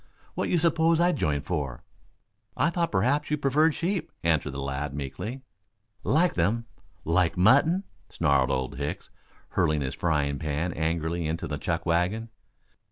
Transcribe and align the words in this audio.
What 0.33 0.49
you 0.49 0.57
suppose 0.57 0.99
I 0.99 1.11
joined 1.11 1.45
for?" 1.45 1.83
"I 2.57 2.71
thought 2.71 2.91
perhaps 2.91 3.29
you 3.29 3.37
preferred 3.37 3.75
sheep," 3.75 4.11
answered 4.23 4.49
the 4.53 4.59
lad 4.59 4.95
meekly. 4.95 5.41
"Like 6.03 6.33
them 6.33 6.65
like 7.05 7.37
mutton?" 7.37 7.83
snarled 8.09 8.49
Old 8.49 8.79
Hicks, 8.79 9.11
hurling 9.49 9.81
his 9.81 9.93
frying 9.93 10.39
pan 10.39 10.73
angrily 10.73 11.27
into 11.27 11.45
the 11.47 11.59
chuck 11.59 11.85
wagon. 11.85 12.29